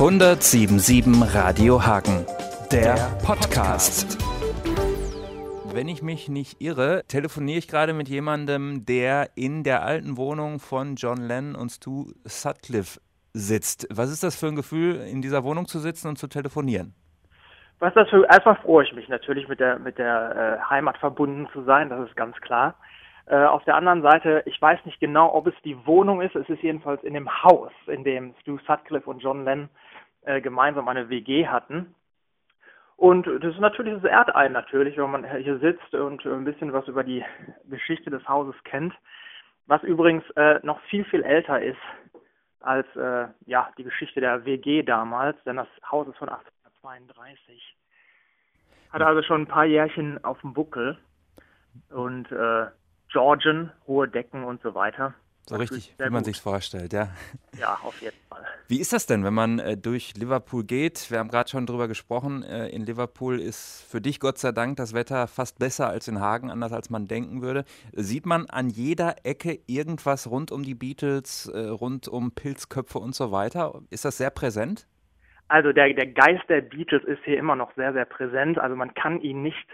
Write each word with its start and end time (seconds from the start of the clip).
1077 0.00 1.34
Radio 1.34 1.84
Hagen, 1.84 2.24
der, 2.70 2.94
Podcast. 3.26 4.16
Wenn 5.74 5.88
ich 5.88 6.04
mich 6.04 6.28
nicht 6.28 6.60
irre, 6.60 7.02
telefoniere 7.08 7.58
ich 7.58 7.66
gerade 7.66 7.92
mit 7.92 8.08
jemandem, 8.08 8.86
der 8.86 9.30
in 9.34 9.64
der 9.64 9.82
alten 9.82 10.16
Wohnung 10.16 10.60
von 10.60 10.94
John 10.94 11.16
Lennon 11.16 11.56
und 11.56 11.70
Stu 11.70 12.12
Sutcliffe 12.22 13.00
sitzt. 13.32 13.88
Was 13.90 14.12
ist 14.12 14.22
das 14.22 14.38
für 14.38 14.46
ein 14.46 14.54
Gefühl, 14.54 15.00
in 15.00 15.20
dieser 15.20 15.42
Wohnung 15.42 15.66
zu 15.66 15.80
sitzen 15.80 16.06
und 16.06 16.16
zu 16.16 16.28
telefonieren? 16.28 16.94
Was 17.80 17.92
das 17.94 18.08
für, 18.08 18.24
erstmal 18.30 18.54
freue 18.54 18.84
ich 18.84 18.94
mich 18.94 19.08
natürlich, 19.08 19.48
mit 19.48 19.58
der, 19.58 19.80
mit 19.80 19.98
der 19.98 20.60
äh, 20.62 20.70
Heimat 20.70 20.98
verbunden 20.98 21.48
zu 21.52 21.64
sein, 21.64 21.90
das 21.90 22.08
ist 22.08 22.14
ganz 22.14 22.36
klar. 22.36 22.76
Äh, 23.28 23.44
auf 23.44 23.62
der 23.64 23.76
anderen 23.76 24.00
Seite, 24.00 24.42
ich 24.46 24.60
weiß 24.60 24.86
nicht 24.86 25.00
genau, 25.00 25.34
ob 25.34 25.46
es 25.46 25.54
die 25.62 25.76
Wohnung 25.86 26.22
ist. 26.22 26.34
Es 26.34 26.48
ist 26.48 26.62
jedenfalls 26.62 27.02
in 27.04 27.12
dem 27.12 27.30
Haus, 27.42 27.70
in 27.86 28.02
dem 28.02 28.34
Stu 28.40 28.58
Sutcliffe 28.66 29.08
und 29.10 29.18
John 29.18 29.44
Lennon 29.44 29.68
äh, 30.22 30.40
gemeinsam 30.40 30.88
eine 30.88 31.10
WG 31.10 31.46
hatten. 31.46 31.94
Und 32.96 33.26
das 33.26 33.54
ist 33.54 33.60
natürlich, 33.60 33.94
das 34.00 34.10
ehrt 34.10 34.34
einen 34.34 34.54
natürlich, 34.54 34.96
wenn 34.96 35.10
man 35.10 35.24
hier 35.36 35.58
sitzt 35.58 35.94
und 35.94 36.24
ein 36.24 36.44
bisschen 36.44 36.72
was 36.72 36.88
über 36.88 37.04
die 37.04 37.22
Geschichte 37.68 38.08
des 38.08 38.26
Hauses 38.26 38.56
kennt. 38.64 38.94
Was 39.66 39.82
übrigens 39.82 40.24
äh, 40.36 40.58
noch 40.62 40.80
viel, 40.88 41.04
viel 41.04 41.22
älter 41.22 41.60
ist 41.60 41.78
als 42.60 42.86
äh, 42.96 43.28
ja, 43.44 43.70
die 43.76 43.84
Geschichte 43.84 44.20
der 44.20 44.46
WG 44.46 44.82
damals, 44.82 45.36
denn 45.44 45.56
das 45.56 45.68
Haus 45.90 46.08
ist 46.08 46.16
von 46.16 46.30
1832. 46.30 47.76
Hat 48.90 49.02
also 49.02 49.22
schon 49.22 49.42
ein 49.42 49.46
paar 49.46 49.66
Jährchen 49.66 50.24
auf 50.24 50.40
dem 50.40 50.54
Buckel. 50.54 50.98
Und 51.90 52.32
äh, 52.32 52.66
Georgian, 53.10 53.72
hohe 53.86 54.08
Decken 54.08 54.44
und 54.44 54.62
so 54.62 54.74
weiter. 54.74 55.14
So 55.48 55.56
richtig, 55.56 55.94
wie 55.98 56.10
man 56.10 56.24
sich 56.24 56.42
vorstellt, 56.42 56.92
ja. 56.92 57.08
Ja, 57.58 57.78
auf 57.82 57.98
jeden 58.02 58.16
Fall. 58.28 58.44
Wie 58.68 58.80
ist 58.80 58.92
das 58.92 59.06
denn, 59.06 59.24
wenn 59.24 59.32
man 59.32 59.58
äh, 59.58 59.78
durch 59.78 60.12
Liverpool 60.14 60.62
geht? 60.62 61.10
Wir 61.10 61.18
haben 61.18 61.30
gerade 61.30 61.48
schon 61.48 61.64
drüber 61.64 61.88
gesprochen. 61.88 62.42
Äh, 62.42 62.68
in 62.68 62.84
Liverpool 62.84 63.40
ist 63.40 63.86
für 63.90 64.02
dich 64.02 64.20
Gott 64.20 64.36
sei 64.36 64.52
Dank 64.52 64.76
das 64.76 64.92
Wetter 64.92 65.26
fast 65.26 65.58
besser 65.58 65.88
als 65.88 66.06
in 66.06 66.20
Hagen, 66.20 66.50
anders 66.50 66.74
als 66.74 66.90
man 66.90 67.08
denken 67.08 67.40
würde. 67.40 67.64
Sieht 67.94 68.26
man 68.26 68.44
an 68.50 68.68
jeder 68.68 69.16
Ecke 69.24 69.58
irgendwas 69.66 70.30
rund 70.30 70.52
um 70.52 70.64
die 70.64 70.74
Beatles, 70.74 71.48
äh, 71.48 71.60
rund 71.60 72.08
um 72.08 72.32
Pilzköpfe 72.32 72.98
und 72.98 73.14
so 73.14 73.32
weiter? 73.32 73.80
Ist 73.88 74.04
das 74.04 74.18
sehr 74.18 74.30
präsent? 74.30 74.86
Also 75.48 75.72
der, 75.72 75.94
der 75.94 76.08
Geist 76.08 76.46
der 76.50 76.60
Beatles 76.60 77.04
ist 77.04 77.24
hier 77.24 77.38
immer 77.38 77.56
noch 77.56 77.74
sehr, 77.74 77.94
sehr 77.94 78.04
präsent. 78.04 78.58
Also 78.58 78.76
man 78.76 78.92
kann 78.92 79.18
ihn 79.22 79.42
nicht 79.42 79.66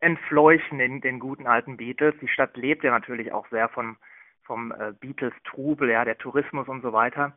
entfleuchen, 0.00 0.78
den, 0.78 1.00
den 1.00 1.18
guten 1.18 1.46
alten 1.46 1.76
Beatles. 1.76 2.14
Die 2.20 2.28
Stadt 2.28 2.56
lebt 2.56 2.84
ja 2.84 2.90
natürlich 2.90 3.32
auch 3.32 3.48
sehr 3.48 3.68
von, 3.68 3.96
vom 4.44 4.72
äh, 4.72 4.92
Beatles-Trubel, 5.00 5.90
ja, 5.90 6.04
der 6.04 6.18
Tourismus 6.18 6.68
und 6.68 6.82
so 6.82 6.92
weiter. 6.92 7.32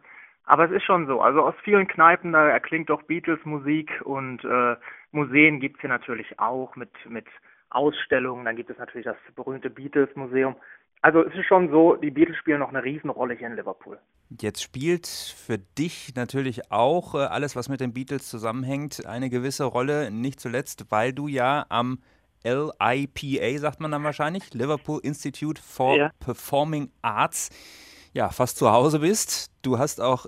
Aber 0.46 0.66
es 0.66 0.72
ist 0.72 0.84
schon 0.84 1.08
so, 1.08 1.22
also 1.22 1.42
aus 1.44 1.56
vielen 1.64 1.88
Kneipen, 1.88 2.34
da 2.34 2.48
erklingt 2.48 2.90
doch 2.90 3.04
Beatles-Musik 3.04 4.02
und 4.04 4.44
äh, 4.44 4.76
Museen 5.12 5.60
gibt 5.60 5.78
es 5.78 5.82
hier 5.82 5.90
natürlich 5.90 6.40
auch 6.40 6.76
mit, 6.76 6.92
mit 7.08 7.28
Ausstellungen. 7.70 8.46
Dann 8.46 8.56
gibt 8.56 8.70
es 8.70 8.78
natürlich 8.78 9.06
das 9.06 9.18
berühmte 9.36 9.70
Beatles-Museum. 9.70 10.56
Also 11.02 11.24
es 11.24 11.34
ist 11.34 11.46
schon 11.46 11.70
so, 11.70 11.96
die 11.96 12.12
Beatles 12.12 12.38
spielen 12.38 12.60
noch 12.60 12.70
eine 12.70 12.84
Riesenrolle 12.84 13.34
hier 13.34 13.48
in 13.48 13.56
Liverpool. 13.56 13.98
Jetzt 14.40 14.62
spielt 14.62 15.08
für 15.08 15.58
dich 15.58 16.14
natürlich 16.16 16.72
auch 16.72 17.16
äh, 17.16 17.20
alles, 17.20 17.56
was 17.56 17.70
mit 17.70 17.82
den 17.82 17.94
Beatles 17.94 18.30
zusammenhängt, 18.30 19.06
eine 19.06 19.30
gewisse 19.30 19.66
Rolle, 19.66 20.12
nicht 20.12 20.40
zuletzt, 20.40 20.92
weil 20.92 21.12
du 21.12 21.28
ja 21.28 21.66
am 21.70 22.00
LIPA, 22.44 23.60
sagt 23.60 23.80
man 23.80 23.92
dann 23.92 24.04
wahrscheinlich, 24.04 24.54
Liverpool 24.54 25.00
Institute 25.04 25.62
for 25.62 25.98
ja. 25.98 26.12
Performing 26.20 26.92
Arts, 27.02 27.50
ja, 28.14 28.30
fast 28.30 28.58
zu 28.58 28.72
Hause 28.72 29.00
bist. 29.00 29.52
Du 29.62 29.78
hast 29.78 30.02
auch 30.02 30.26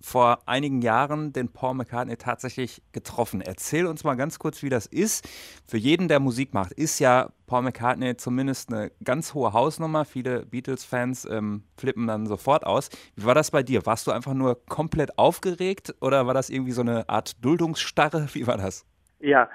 vor 0.00 0.40
einigen 0.46 0.80
Jahren 0.80 1.32
den 1.32 1.52
Paul 1.52 1.74
McCartney 1.74 2.16
tatsächlich 2.16 2.82
getroffen. 2.92 3.40
Erzähl 3.40 3.86
uns 3.86 4.02
mal 4.02 4.14
ganz 4.14 4.38
kurz, 4.38 4.62
wie 4.62 4.70
das 4.70 4.86
ist. 4.86 5.28
Für 5.66 5.76
jeden, 5.76 6.08
der 6.08 6.20
Musik 6.20 6.54
macht, 6.54 6.72
ist 6.72 6.98
ja 7.00 7.30
Paul 7.46 7.62
McCartney 7.62 8.16
zumindest 8.16 8.72
eine 8.72 8.92
ganz 9.04 9.34
hohe 9.34 9.52
Hausnummer. 9.52 10.04
Viele 10.04 10.46
Beatles-Fans 10.46 11.26
ähm, 11.26 11.64
flippen 11.76 12.06
dann 12.06 12.26
sofort 12.26 12.64
aus. 12.64 12.88
Wie 13.14 13.24
war 13.24 13.34
das 13.34 13.50
bei 13.50 13.62
dir? 13.62 13.84
Warst 13.84 14.06
du 14.06 14.10
einfach 14.10 14.34
nur 14.34 14.64
komplett 14.66 15.18
aufgeregt 15.18 15.94
oder 16.00 16.26
war 16.26 16.34
das 16.34 16.48
irgendwie 16.48 16.72
so 16.72 16.80
eine 16.80 17.08
Art 17.08 17.44
Duldungsstarre? 17.44 18.28
Wie 18.32 18.46
war 18.46 18.56
das? 18.56 18.86
Ja, 19.18 19.50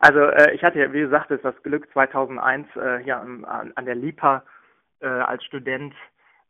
also 0.00 0.20
äh, 0.20 0.54
ich 0.54 0.64
hatte 0.64 0.78
ja, 0.78 0.92
wie 0.92 1.00
gesagt, 1.00 1.30
das 1.30 1.62
Glück 1.62 1.90
2001 1.92 2.74
äh, 2.76 2.98
hier 3.04 3.18
an, 3.18 3.44
an 3.44 3.84
der 3.84 3.94
LIPA 3.94 4.42
äh, 5.00 5.06
als 5.06 5.44
Student 5.44 5.94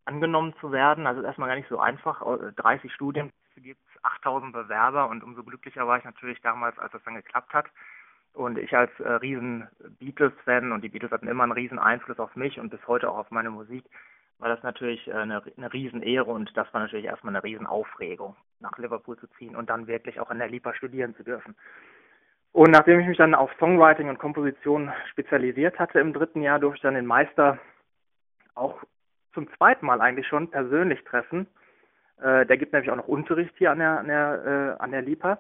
angenommen 0.05 0.55
zu 0.61 0.73
werden. 0.73 1.07
Also 1.07 1.23
erstmal 1.23 1.49
gar 1.49 1.57
nicht 1.57 1.69
so 1.69 1.79
einfach. 1.79 2.23
30 2.57 2.93
Studien 2.93 3.33
gibt 3.57 3.81
es, 3.95 4.05
8000 4.05 4.53
Bewerber 4.53 5.09
und 5.09 5.23
umso 5.23 5.43
glücklicher 5.43 5.87
war 5.87 5.99
ich 5.99 6.05
natürlich 6.05 6.41
damals, 6.41 6.79
als 6.79 6.93
das 6.93 7.03
dann 7.05 7.17
geklappt 7.17 7.53
hat. 7.53 7.67
Und 8.33 8.57
ich 8.57 8.75
als 8.77 8.91
äh, 9.01 9.09
riesen 9.15 9.67
Beatles-Fan 9.99 10.71
und 10.71 10.83
die 10.83 10.89
Beatles 10.89 11.11
hatten 11.11 11.27
immer 11.27 11.43
einen 11.43 11.53
riesen 11.53 11.81
Einfluss 11.81 12.21
auf 12.21 12.37
mich 12.37 12.61
und 12.61 12.71
bis 12.71 12.87
heute 12.87 13.11
auch 13.11 13.19
auf 13.19 13.31
meine 13.33 13.51
Musik, 13.51 13.85
war 14.39 14.49
das 14.49 14.63
natürlich 14.63 15.09
äh, 15.09 15.13
eine, 15.13 15.43
eine 15.57 15.73
Riesenehre 15.73 16.31
und 16.31 16.57
das 16.57 16.73
war 16.73 16.81
natürlich 16.81 17.07
erstmal 17.07 17.35
eine 17.35 17.43
Riesenaufregung, 17.43 18.37
nach 18.61 18.79
Liverpool 18.79 19.19
zu 19.19 19.27
ziehen 19.37 19.57
und 19.57 19.69
dann 19.69 19.89
wirklich 19.89 20.21
auch 20.21 20.31
an 20.31 20.39
der 20.39 20.49
LIPA 20.49 20.75
studieren 20.75 21.17
zu 21.17 21.25
dürfen. 21.25 21.57
Und 22.53 22.71
nachdem 22.73 23.01
ich 23.01 23.07
mich 23.07 23.19
dann 23.19 23.35
auf 23.35 23.51
Songwriting 23.59 24.09
und 24.09 24.19
Komposition 24.19 24.93
spezialisiert 25.11 25.79
hatte 25.79 26.01
im 26.01 26.13
dritten 26.13 26.43
Jahr, 26.43 26.59
durfte 26.59 26.77
ich 26.79 26.83
dann 26.83 26.95
den 26.95 27.07
Meister 27.07 27.59
auch 28.55 28.83
zum 29.33 29.49
zweiten 29.57 29.87
Mal 29.87 30.01
eigentlich 30.01 30.27
schon 30.27 30.51
persönlich 30.51 31.03
treffen. 31.05 31.47
Äh, 32.21 32.47
der 32.47 32.59
gibt 32.59 32.73
nämlich 32.73 32.91
auch 32.91 32.97
noch 32.97 33.09
Unterricht 33.09 33.55
hier 33.57 33.71
an 33.71 33.79
der, 33.79 34.01
an 34.01 34.09
der, 34.09 34.77
äh, 34.79 34.83
an 34.83 34.91
der 34.91 35.03
LIPA. 35.03 35.39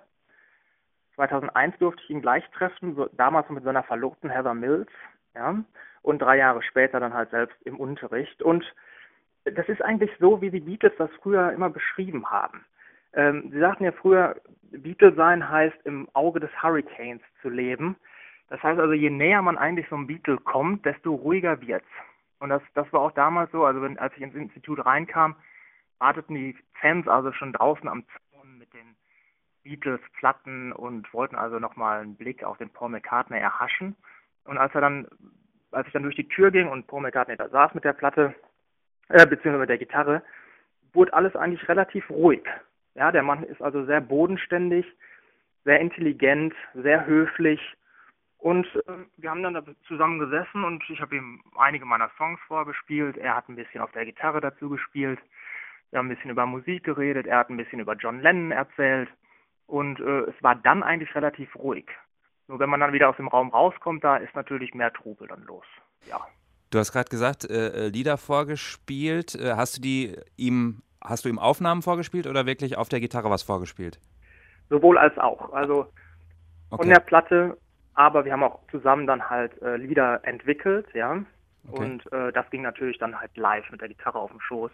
2001 1.16 1.76
durfte 1.78 2.02
ich 2.04 2.10
ihn 2.10 2.22
gleich 2.22 2.48
treffen, 2.52 2.94
so, 2.94 3.06
damals 3.12 3.50
mit 3.50 3.64
seiner 3.64 3.82
Verlobten 3.82 4.30
Heather 4.30 4.54
Mills, 4.54 4.88
ja, 5.34 5.56
und 6.02 6.22
drei 6.22 6.38
Jahre 6.38 6.62
später 6.62 7.00
dann 7.00 7.12
halt 7.12 7.30
selbst 7.30 7.60
im 7.64 7.78
Unterricht. 7.78 8.42
Und 8.42 8.64
das 9.44 9.68
ist 9.68 9.82
eigentlich 9.82 10.10
so, 10.18 10.40
wie 10.40 10.50
die 10.50 10.60
Beatles 10.60 10.92
das 10.96 11.10
früher 11.20 11.52
immer 11.52 11.68
beschrieben 11.68 12.30
haben. 12.30 12.64
Ähm, 13.12 13.50
Sie 13.50 13.58
sagten 13.58 13.84
ja 13.84 13.92
früher, 13.92 14.36
Beatle 14.70 15.14
sein 15.14 15.48
heißt 15.48 15.84
im 15.84 16.08
Auge 16.12 16.40
des 16.40 16.50
Hurricanes 16.62 17.22
zu 17.42 17.48
leben. 17.48 17.96
Das 18.48 18.62
heißt 18.62 18.80
also, 18.80 18.92
je 18.92 19.10
näher 19.10 19.42
man 19.42 19.58
eigentlich 19.58 19.88
so 19.88 19.96
einem 19.96 20.06
Beatle 20.06 20.36
kommt, 20.38 20.84
desto 20.84 21.14
ruhiger 21.14 21.60
wird's. 21.60 21.86
Und 22.38 22.48
das, 22.50 22.62
das 22.74 22.92
war 22.92 23.00
auch 23.00 23.12
damals 23.12 23.50
so, 23.52 23.64
also 23.64 23.82
wenn, 23.82 23.98
als 23.98 24.14
ich 24.16 24.22
ins 24.22 24.34
Institut 24.34 24.84
reinkam, 24.84 25.36
warteten 25.98 26.34
die 26.34 26.56
Fans 26.80 27.06
also 27.06 27.32
schon 27.32 27.52
draußen 27.52 27.88
am 27.88 28.04
Zaun 28.32 28.58
mit 28.58 28.72
den 28.72 28.96
Beatles-Platten 29.62 30.72
und 30.72 31.12
wollten 31.12 31.36
also 31.36 31.58
nochmal 31.58 32.00
einen 32.00 32.16
Blick 32.16 32.42
auf 32.42 32.56
den 32.58 32.70
Paul 32.70 32.88
McCartney 32.88 33.38
erhaschen. 33.38 33.94
Und 34.44 34.58
als 34.58 34.74
er 34.74 34.80
dann, 34.80 35.06
als 35.70 35.86
ich 35.86 35.92
dann 35.92 36.02
durch 36.02 36.16
die 36.16 36.28
Tür 36.28 36.50
ging 36.50 36.68
und 36.68 36.86
Paul 36.86 37.02
McCartney 37.02 37.36
da 37.36 37.48
saß 37.48 37.74
mit 37.74 37.84
der 37.84 37.92
Platte, 37.92 38.34
äh, 39.10 39.26
beziehungsweise 39.26 39.58
mit 39.58 39.68
der 39.68 39.78
Gitarre, 39.78 40.22
wurde 40.92 41.12
alles 41.12 41.36
eigentlich 41.36 41.68
relativ 41.68 42.08
ruhig. 42.08 42.42
Ja, 42.94 43.12
der 43.12 43.22
Mann 43.22 43.44
ist 43.44 43.62
also 43.62 43.84
sehr 43.84 44.00
bodenständig, 44.00 44.86
sehr 45.64 45.80
intelligent, 45.80 46.54
sehr 46.74 47.06
höflich. 47.06 47.60
Und 48.38 48.66
äh, 48.86 49.04
wir 49.18 49.30
haben 49.30 49.42
dann 49.42 49.54
da 49.54 49.62
zusammen 49.86 50.18
gesessen 50.18 50.64
und 50.64 50.82
ich 50.88 51.00
habe 51.00 51.16
ihm 51.16 51.42
einige 51.56 51.84
meiner 51.84 52.10
Songs 52.16 52.40
vorgespielt. 52.48 53.16
Er 53.18 53.36
hat 53.36 53.48
ein 53.48 53.56
bisschen 53.56 53.80
auf 53.80 53.92
der 53.92 54.06
Gitarre 54.06 54.40
dazu 54.40 54.70
gespielt. 54.70 55.20
Wir 55.90 55.98
haben 55.98 56.06
ein 56.06 56.14
bisschen 56.14 56.30
über 56.30 56.46
Musik 56.46 56.84
geredet. 56.84 57.26
Er 57.26 57.38
hat 57.38 57.50
ein 57.50 57.56
bisschen 57.56 57.80
über 57.80 57.94
John 57.94 58.20
Lennon 58.20 58.52
erzählt. 58.52 59.08
Und 59.66 60.00
äh, 60.00 60.20
es 60.22 60.42
war 60.42 60.56
dann 60.56 60.82
eigentlich 60.82 61.14
relativ 61.14 61.54
ruhig. 61.54 61.86
Nur 62.48 62.58
wenn 62.58 62.70
man 62.70 62.80
dann 62.80 62.92
wieder 62.92 63.10
aus 63.10 63.16
dem 63.16 63.28
Raum 63.28 63.50
rauskommt, 63.50 64.02
da 64.02 64.16
ist 64.16 64.34
natürlich 64.34 64.74
mehr 64.74 64.92
Trubel 64.92 65.28
dann 65.28 65.44
los. 65.44 65.64
Ja. 66.08 66.20
Du 66.70 66.78
hast 66.78 66.92
gerade 66.92 67.08
gesagt, 67.08 67.44
äh, 67.48 67.86
äh 67.86 67.88
Lieder 67.88 68.16
vorgespielt. 68.16 69.34
Äh, 69.34 69.54
hast 69.54 69.76
du 69.76 69.80
die 69.80 70.16
ihm 70.36 70.82
Hast 71.02 71.24
du 71.24 71.28
ihm 71.28 71.38
Aufnahmen 71.38 71.82
vorgespielt 71.82 72.26
oder 72.26 72.46
wirklich 72.46 72.76
auf 72.76 72.88
der 72.88 73.00
Gitarre 73.00 73.30
was 73.30 73.42
vorgespielt? 73.42 73.98
Sowohl 74.68 74.98
als 74.98 75.16
auch. 75.18 75.52
Also 75.52 75.86
okay. 76.70 76.82
von 76.82 76.88
der 76.88 77.00
Platte, 77.00 77.56
aber 77.94 78.24
wir 78.24 78.32
haben 78.32 78.42
auch 78.42 78.60
zusammen 78.70 79.06
dann 79.06 79.28
halt 79.28 79.60
äh, 79.62 79.76
Lieder 79.76 80.20
entwickelt, 80.24 80.86
ja. 80.94 81.22
Okay. 81.68 81.84
Und 81.84 82.12
äh, 82.12 82.32
das 82.32 82.48
ging 82.50 82.62
natürlich 82.62 82.98
dann 82.98 83.18
halt 83.18 83.36
live 83.36 83.70
mit 83.70 83.80
der 83.80 83.88
Gitarre 83.88 84.18
auf 84.18 84.30
dem 84.30 84.40
Schoß. 84.40 84.70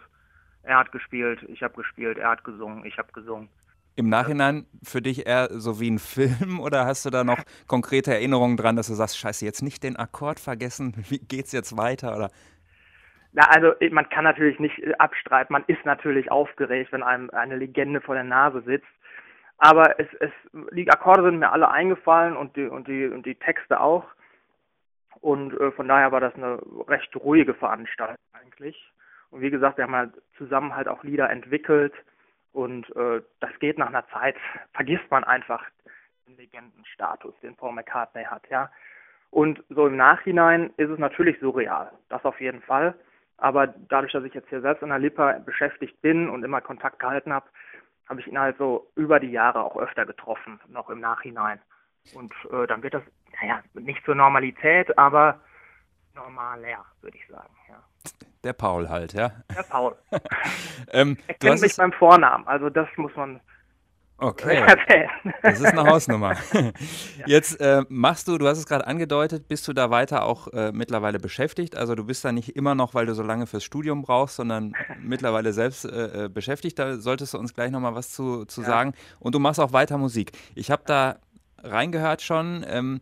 Er 0.63 0.79
hat 0.79 0.91
gespielt, 0.91 1.43
ich 1.47 1.63
habe 1.63 1.75
gespielt, 1.75 2.17
er 2.17 2.29
hat 2.29 2.43
gesungen, 2.43 2.85
ich 2.85 2.97
habe 2.97 3.11
gesungen. 3.13 3.49
Im 3.95 4.09
Nachhinein 4.09 4.67
für 4.83 5.01
dich 5.01 5.25
eher 5.25 5.49
so 5.51 5.79
wie 5.79 5.89
ein 5.89 5.99
Film 5.99 6.59
oder 6.59 6.85
hast 6.85 7.05
du 7.05 7.09
da 7.09 7.23
noch 7.23 7.39
konkrete 7.67 8.13
Erinnerungen 8.13 8.57
dran, 8.57 8.75
dass 8.75 8.87
du 8.87 8.93
sagst, 8.93 9.17
scheiße, 9.17 9.45
jetzt 9.45 9.61
nicht 9.63 9.83
den 9.83 9.95
Akkord 9.95 10.39
vergessen, 10.39 10.93
wie 11.09 11.19
geht's 11.19 11.51
jetzt 11.51 11.77
weiter 11.77 12.15
oder 12.15 12.31
na, 13.33 13.43
also 13.49 13.73
man 13.91 14.09
kann 14.09 14.23
natürlich 14.23 14.59
nicht 14.59 14.79
äh, 14.79 14.93
abstreiten, 14.99 15.53
man 15.53 15.63
ist 15.67 15.85
natürlich 15.85 16.31
aufgeregt, 16.31 16.91
wenn 16.91 17.03
einem 17.03 17.29
eine 17.31 17.55
Legende 17.55 18.01
vor 18.01 18.15
der 18.15 18.23
Nase 18.23 18.61
sitzt. 18.61 18.87
Aber 19.59 19.99
es, 19.99 20.07
es, 20.19 20.31
die 20.71 20.89
Akkorde 20.89 21.23
sind 21.23 21.39
mir 21.39 21.51
alle 21.51 21.69
eingefallen 21.69 22.37
und 22.37 22.55
die, 22.55 22.65
und 22.65 22.87
die, 22.87 23.07
und 23.07 23.25
die 23.25 23.35
Texte 23.35 23.79
auch. 23.79 24.05
Und 25.21 25.59
äh, 25.59 25.71
von 25.71 25.87
daher 25.87 26.11
war 26.11 26.21
das 26.21 26.35
eine 26.35 26.59
recht 26.87 27.15
ruhige 27.15 27.55
Veranstaltung 27.55 28.17
eigentlich. 28.33 28.91
Und 29.31 29.41
wie 29.41 29.49
gesagt, 29.49 29.77
wir 29.77 29.85
haben 29.85 29.95
halt 29.95 30.13
zusammen 30.37 30.75
halt 30.75 30.87
auch 30.87 31.03
Lieder 31.03 31.29
entwickelt 31.29 31.93
Und 32.53 32.89
äh, 32.95 33.21
das 33.39 33.51
geht 33.59 33.77
nach 33.77 33.87
einer 33.87 34.07
Zeit, 34.09 34.35
vergisst 34.73 35.09
man 35.09 35.23
einfach 35.23 35.63
den 36.27 36.37
Legendenstatus, 36.37 37.33
den 37.41 37.55
Paul 37.55 37.73
McCartney 37.73 38.23
hat, 38.23 38.47
ja. 38.49 38.71
Und 39.29 39.63
so 39.69 39.87
im 39.87 39.97
Nachhinein 39.97 40.71
ist 40.77 40.89
es 40.89 40.99
natürlich 40.99 41.37
surreal, 41.39 41.91
das 42.09 42.23
auf 42.25 42.39
jeden 42.39 42.61
Fall. 42.61 42.95
Aber 43.37 43.67
dadurch, 43.67 44.13
dass 44.13 44.23
ich 44.23 44.33
jetzt 44.33 44.49
hier 44.49 44.61
selbst 44.61 44.81
in 44.81 44.89
der 44.89 44.99
Lipa 44.99 45.33
beschäftigt 45.39 46.01
bin 46.01 46.29
und 46.29 46.43
immer 46.43 46.61
Kontakt 46.61 46.99
gehalten 46.99 47.31
habe, 47.31 47.45
habe 48.09 48.19
ich 48.19 48.27
ihn 48.27 48.39
halt 48.39 48.57
so 48.57 48.89
über 48.95 49.19
die 49.19 49.31
Jahre 49.31 49.63
auch 49.63 49.77
öfter 49.77 50.05
getroffen, 50.05 50.59
noch 50.69 50.89
im 50.89 50.99
Nachhinein. 50.99 51.59
Und 52.13 52.33
äh, 52.51 52.65
dann 52.67 52.81
wird 52.81 52.93
das, 52.93 53.03
naja, 53.41 53.61
nicht 53.73 54.03
zur 54.05 54.15
Normalität, 54.15 54.97
aber 54.97 55.39
normaler, 56.15 56.85
würde 57.01 57.17
ich 57.17 57.27
sagen, 57.27 57.53
ja. 57.69 57.83
Der 58.43 58.53
Paul 58.53 58.87
halt, 58.87 59.13
ja? 59.13 59.31
Der 59.55 59.63
Paul. 59.63 59.95
ähm, 60.91 61.17
er 61.27 61.33
kennt 61.35 61.61
mich 61.61 61.75
beim 61.75 61.91
Vornamen, 61.91 62.47
also 62.47 62.69
das 62.69 62.87
muss 62.95 63.15
man 63.15 63.41
Okay. 64.19 64.65
Das 65.43 65.59
ist 65.59 65.65
eine 65.65 65.83
Hausnummer. 65.83 66.35
Jetzt 67.27 67.59
äh, 67.61 67.83
machst 67.87 68.27
du, 68.27 68.39
du 68.39 68.47
hast 68.47 68.57
es 68.57 68.65
gerade 68.65 68.87
angedeutet, 68.87 69.47
bist 69.47 69.67
du 69.67 69.73
da 69.73 69.91
weiter 69.91 70.23
auch 70.23 70.47
äh, 70.53 70.71
mittlerweile 70.71 71.19
beschäftigt? 71.19 71.75
Also 71.75 71.93
du 71.93 72.03
bist 72.05 72.25
da 72.25 72.31
nicht 72.31 72.55
immer 72.55 72.73
noch, 72.73 72.95
weil 72.95 73.05
du 73.05 73.13
so 73.13 73.21
lange 73.21 73.45
fürs 73.45 73.63
Studium 73.63 74.01
brauchst, 74.01 74.37
sondern 74.37 74.73
mittlerweile 75.01 75.53
selbst 75.53 75.85
äh, 75.85 76.25
äh, 76.25 76.29
beschäftigt. 76.29 76.79
Da 76.79 76.97
solltest 76.97 77.35
du 77.35 77.37
uns 77.37 77.53
gleich 77.53 77.69
nochmal 77.69 77.93
was 77.93 78.11
zu, 78.11 78.45
zu 78.45 78.61
ja. 78.61 78.67
sagen. 78.67 78.93
Und 79.19 79.35
du 79.35 79.39
machst 79.39 79.59
auch 79.59 79.71
weiter 79.71 79.99
Musik. 79.99 80.31
Ich 80.55 80.71
habe 80.71 80.81
da 80.87 81.17
reingehört 81.61 82.23
schon. 82.23 82.65
Ähm, 82.67 83.01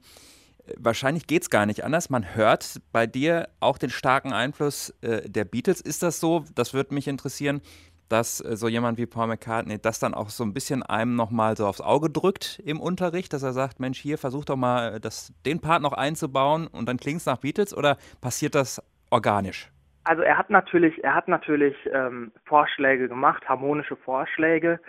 wahrscheinlich 0.78 1.28
geht 1.28 1.44
es 1.44 1.50
gar 1.50 1.66
nicht 1.66 1.86
anders. 1.86 2.10
Man 2.10 2.36
hört 2.36 2.82
bei 2.92 3.08
dir 3.08 3.48
auch 3.62 3.78
den 3.78 3.90
starken 3.90 4.34
Einfluss 4.34 4.94
äh, 5.02 5.30
der 5.30 5.46
Beatles. 5.46 5.80
Ist 5.80 6.04
das 6.04 6.20
so? 6.20 6.44
Das 6.56 6.74
würde 6.74 6.94
mich 6.94 7.08
interessieren 7.08 7.62
dass 8.10 8.42
äh, 8.42 8.56
so 8.56 8.68
jemand 8.68 8.98
wie 8.98 9.06
Paul 9.06 9.28
McCartney 9.28 9.80
das 9.80 10.00
dann 10.00 10.14
auch 10.14 10.30
so 10.30 10.44
ein 10.44 10.54
bisschen 10.54 10.84
einem 10.84 11.16
nochmal 11.16 11.58
so 11.58 11.66
aufs 11.66 11.82
Auge 11.82 12.10
drückt 12.10 12.62
im 12.66 12.80
Unterricht, 12.80 13.34
dass 13.34 13.44
er 13.44 13.54
sagt, 13.54 13.80
Mensch, 13.80 14.00
hier 14.00 14.18
versuch 14.18 14.46
doch 14.46 14.56
mal 14.56 15.00
das, 15.00 15.34
den 15.46 15.62
Part 15.62 15.82
noch 15.82 15.94
einzubauen 15.94 16.68
und 16.68 16.88
dann 16.88 16.98
klingt 16.98 17.20
es 17.20 17.26
nach 17.26 17.38
Beatles 17.38 17.76
oder 17.76 17.98
passiert 18.22 18.56
das 18.56 18.82
organisch? 19.10 19.70
Also 20.04 20.22
er 20.22 20.38
hat 20.38 20.50
natürlich, 20.50 21.04
er 21.04 21.16
hat 21.16 21.28
natürlich 21.28 21.76
ähm, 21.92 22.32
Vorschläge 22.46 23.08
gemacht, 23.08 23.48
harmonische 23.50 23.96
Vorschläge. 23.96 24.80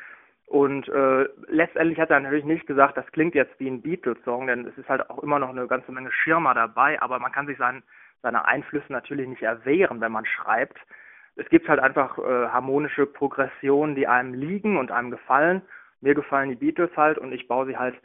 Und 0.47 0.89
äh, 0.89 1.27
letztendlich 1.49 1.99
hat 1.99 2.11
er 2.11 2.21
natürlich 2.21 2.45
nicht 2.45 2.67
gesagt, 2.67 2.97
das 2.97 3.07
klingt 3.13 3.35
jetzt 3.35 3.59
wie 3.59 3.69
ein 3.69 3.83
Beatles-Song, 3.83 4.47
denn 4.47 4.67
es 4.67 4.79
ist 4.79 4.89
halt 4.89 5.09
auch 5.11 5.23
immer 5.23 5.41
noch 5.41 5.49
eine 5.49 5.67
ganze 5.67 5.91
Menge 5.91 6.13
Schirmer 6.13 6.55
dabei, 6.55 7.01
aber 7.03 7.19
man 7.19 7.33
kann 7.33 7.47
sich 7.47 7.59
sein, 7.59 7.83
seine 8.23 8.45
Einflüsse 8.45 8.93
natürlich 8.93 9.27
nicht 9.27 9.43
erwehren, 9.43 10.01
wenn 10.01 10.13
man 10.13 10.25
schreibt 10.25 10.79
es 11.37 11.49
gibt 11.51 11.69
halt 11.69 11.81
einfach 11.81 12.19
äh, 12.19 12.49
harmonische 12.49 13.07
Progressionen, 13.07 13.95
die 13.95 14.07
einem 14.07 14.35
liegen 14.35 14.79
und 14.79 14.91
einem 14.91 15.11
gefallen. 15.11 15.63
Mir 16.01 16.15
gefallen 16.15 16.51
die 16.51 16.57
Beatles 16.57 16.91
halt 16.97 17.19
und 17.19 17.33
ich 17.33 17.47
baue 17.47 17.67
sie 17.67 17.77
halt 17.77 17.97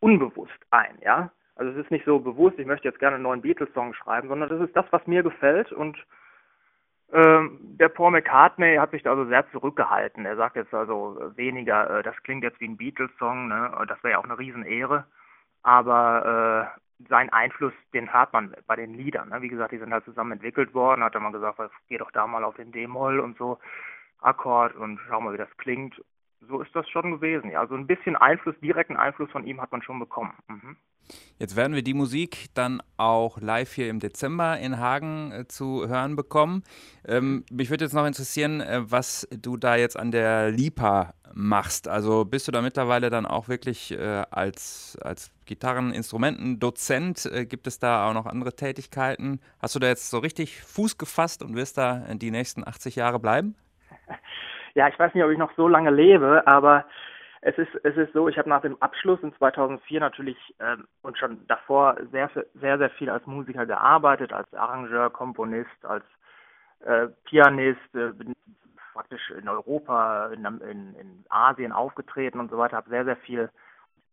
unbewusst 0.00 0.58
ein, 0.70 0.98
ja. 1.00 1.30
Also 1.56 1.72
es 1.72 1.84
ist 1.84 1.90
nicht 1.90 2.04
so 2.04 2.20
bewusst, 2.20 2.58
ich 2.58 2.66
möchte 2.66 2.86
jetzt 2.86 3.00
gerne 3.00 3.14
einen 3.16 3.24
neuen 3.24 3.42
Beatles-Song 3.42 3.92
schreiben, 3.94 4.28
sondern 4.28 4.48
das 4.48 4.60
ist 4.60 4.76
das, 4.76 4.86
was 4.90 5.04
mir 5.06 5.24
gefällt 5.24 5.72
und 5.72 5.98
ähm, 7.10 7.58
der 7.62 7.88
Paul 7.88 8.12
McCartney 8.12 8.76
hat 8.76 8.90
sich 8.90 9.02
da 9.02 9.10
also 9.10 9.24
sehr 9.24 9.50
zurückgehalten. 9.50 10.26
Er 10.26 10.36
sagt 10.36 10.56
jetzt 10.56 10.74
also 10.74 11.18
weniger, 11.36 11.98
äh, 11.98 12.02
das 12.02 12.14
klingt 12.22 12.44
jetzt 12.44 12.60
wie 12.60 12.68
ein 12.68 12.76
Beatles-Song, 12.76 13.48
ne? 13.48 13.72
das 13.88 14.02
wäre 14.04 14.12
ja 14.12 14.18
auch 14.18 14.24
eine 14.24 14.38
Riesenehre. 14.38 15.04
Aber 15.62 16.74
sein 17.08 17.30
Einfluss, 17.30 17.72
den 17.94 18.12
hört 18.12 18.32
man 18.32 18.54
bei 18.66 18.76
den 18.76 18.94
Liedern. 18.94 19.28
Ne? 19.28 19.42
Wie 19.42 19.48
gesagt, 19.48 19.72
die 19.72 19.78
sind 19.78 19.92
halt 19.92 20.04
zusammen 20.04 20.32
entwickelt 20.32 20.74
worden. 20.74 21.04
Hat 21.04 21.14
er 21.14 21.20
mal 21.20 21.32
gesagt, 21.32 21.60
geh 21.88 21.98
doch 21.98 22.10
da 22.10 22.26
mal 22.26 22.44
auf 22.44 22.56
den 22.56 22.72
D-Moll 22.72 23.20
und 23.20 23.36
so 23.38 23.58
Akkord 24.20 24.74
und 24.74 25.00
schau 25.06 25.20
mal, 25.20 25.32
wie 25.32 25.38
das 25.38 25.56
klingt. 25.58 26.02
So 26.46 26.60
ist 26.60 26.74
das 26.74 26.88
schon 26.88 27.10
gewesen. 27.10 27.50
Ja, 27.50 27.60
also 27.60 27.74
ein 27.74 27.86
bisschen 27.86 28.16
Einfluss, 28.16 28.54
direkten 28.60 28.96
Einfluss 28.96 29.30
von 29.30 29.44
ihm 29.46 29.60
hat 29.60 29.72
man 29.72 29.82
schon 29.82 29.98
bekommen. 29.98 30.34
Mhm. 30.48 30.76
Jetzt 31.38 31.56
werden 31.56 31.74
wir 31.74 31.82
die 31.82 31.94
Musik 31.94 32.46
dann 32.54 32.82
auch 32.96 33.40
live 33.40 33.72
hier 33.72 33.88
im 33.88 33.98
Dezember 33.98 34.58
in 34.58 34.78
Hagen 34.78 35.32
äh, 35.32 35.46
zu 35.46 35.88
hören 35.88 36.16
bekommen. 36.16 36.64
Ähm, 37.06 37.44
mich 37.50 37.70
würde 37.70 37.84
jetzt 37.84 37.94
noch 37.94 38.06
interessieren, 38.06 38.60
äh, 38.60 38.82
was 38.84 39.26
du 39.30 39.56
da 39.56 39.76
jetzt 39.76 39.96
an 39.98 40.10
der 40.10 40.50
LIPA 40.50 41.14
machst. 41.34 41.88
Also 41.88 42.24
bist 42.24 42.48
du 42.48 42.52
da 42.52 42.60
mittlerweile 42.60 43.10
dann 43.10 43.24
auch 43.24 43.48
wirklich 43.48 43.92
äh, 43.92 44.24
als, 44.30 44.98
als 45.00 45.30
Gitarreninstrumentendozent? 45.46 47.26
Äh, 47.26 47.46
gibt 47.46 47.66
es 47.66 47.78
da 47.78 48.08
auch 48.08 48.14
noch 48.14 48.26
andere 48.26 48.54
Tätigkeiten? 48.54 49.40
Hast 49.60 49.74
du 49.74 49.78
da 49.78 49.86
jetzt 49.86 50.10
so 50.10 50.18
richtig 50.18 50.60
Fuß 50.62 50.98
gefasst 50.98 51.42
und 51.42 51.54
wirst 51.54 51.78
da 51.78 52.04
die 52.14 52.30
nächsten 52.30 52.66
80 52.66 52.96
Jahre 52.96 53.18
bleiben? 53.18 53.54
Ja, 54.74 54.88
ich 54.88 54.98
weiß 54.98 55.14
nicht, 55.14 55.24
ob 55.24 55.30
ich 55.30 55.38
noch 55.38 55.52
so 55.56 55.68
lange 55.68 55.90
lebe, 55.90 56.46
aber 56.46 56.84
es 57.40 57.56
ist, 57.56 57.74
es 57.84 57.96
ist 57.96 58.12
so, 58.12 58.28
ich 58.28 58.36
habe 58.36 58.48
nach 58.48 58.62
dem 58.62 58.80
Abschluss 58.82 59.22
in 59.22 59.34
2004 59.34 60.00
natürlich 60.00 60.36
ähm, 60.60 60.86
und 61.02 61.16
schon 61.18 61.46
davor 61.46 61.96
sehr, 62.10 62.30
sehr, 62.54 62.78
sehr 62.78 62.90
viel 62.90 63.10
als 63.10 63.24
Musiker 63.26 63.64
gearbeitet, 63.64 64.32
als 64.32 64.52
Arrangeur, 64.54 65.10
Komponist, 65.10 65.84
als 65.84 66.04
äh, 66.80 67.06
Pianist, 67.24 67.94
äh, 67.94 68.12
bin 68.12 68.34
praktisch 68.92 69.30
in 69.30 69.48
Europa, 69.48 70.26
in, 70.28 70.44
in, 70.44 70.94
in 70.96 71.24
Asien 71.28 71.70
aufgetreten 71.70 72.40
und 72.40 72.50
so 72.50 72.58
weiter, 72.58 72.76
habe 72.76 72.90
sehr, 72.90 73.04
sehr 73.04 73.16
viel 73.16 73.50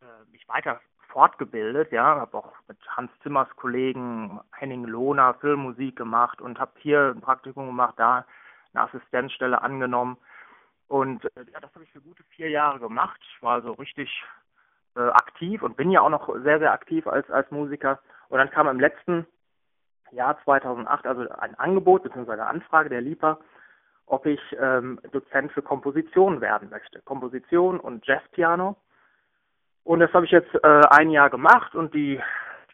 äh, 0.01 0.31
mich 0.31 0.47
weiter 0.47 0.79
fortgebildet, 1.07 1.91
ja, 1.91 2.19
habe 2.19 2.37
auch 2.37 2.53
mit 2.67 2.77
Hans 2.89 3.09
Zimmers 3.23 3.47
Kollegen 3.55 4.39
Henning 4.51 4.85
Lohner 4.85 5.33
Filmmusik 5.35 5.95
gemacht 5.95 6.41
und 6.41 6.59
habe 6.59 6.73
hier 6.77 7.13
ein 7.15 7.21
Praktikum 7.21 7.65
gemacht, 7.67 7.95
da 7.97 8.25
eine 8.73 8.83
Assistenzstelle 8.83 9.61
angenommen 9.61 10.17
und 10.87 11.25
äh, 11.25 11.45
ja, 11.51 11.59
das 11.59 11.73
habe 11.73 11.83
ich 11.83 11.91
für 11.91 12.01
gute 12.01 12.23
vier 12.35 12.49
Jahre 12.49 12.79
gemacht. 12.79 13.19
Ich 13.35 13.41
war 13.41 13.53
also 13.53 13.73
richtig 13.73 14.23
äh, 14.95 15.01
aktiv 15.01 15.61
und 15.61 15.77
bin 15.77 15.91
ja 15.91 16.01
auch 16.01 16.09
noch 16.09 16.29
sehr, 16.43 16.59
sehr 16.59 16.71
aktiv 16.71 17.07
als, 17.07 17.29
als 17.29 17.49
Musiker. 17.51 17.99
Und 18.29 18.37
dann 18.37 18.51
kam 18.51 18.67
im 18.67 18.79
letzten 18.79 19.25
Jahr 20.11 20.41
2008 20.43 21.05
also 21.07 21.29
ein 21.29 21.55
Angebot 21.55 22.03
bzw. 22.03 22.31
eine 22.31 22.45
Anfrage 22.45 22.89
der 22.89 23.01
LIPA, 23.01 23.39
ob 24.05 24.25
ich 24.25 24.39
ähm, 24.59 24.99
Dozent 25.11 25.51
für 25.51 25.61
Komposition 25.61 26.41
werden 26.41 26.69
möchte. 26.69 27.01
Komposition 27.01 27.79
und 27.79 28.05
Jazzpiano. 28.05 28.77
Und 29.83 29.99
das 29.99 30.13
habe 30.13 30.25
ich 30.25 30.31
jetzt 30.31 30.53
äh, 30.63 30.81
ein 30.89 31.09
Jahr 31.09 31.29
gemacht 31.29 31.75
und 31.75 31.93
die 31.93 32.21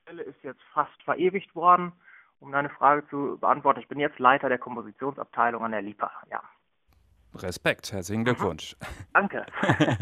Stelle 0.01 0.23
ist 0.23 0.41
jetzt 0.43 0.61
fast 0.73 1.01
verewigt 1.03 1.55
worden. 1.55 1.93
Um 2.39 2.51
deine 2.51 2.69
Frage 2.69 3.07
zu 3.07 3.37
beantworten, 3.39 3.81
ich 3.81 3.87
bin 3.87 3.99
jetzt 3.99 4.17
Leiter 4.17 4.49
der 4.49 4.57
Kompositionsabteilung 4.57 5.63
an 5.63 5.71
der 5.71 5.83
LIPA, 5.83 6.11
ja. 6.31 6.41
Respekt, 7.35 7.93
herzlichen 7.93 8.23
Glückwunsch. 8.23 8.75
Danke. 9.13 9.45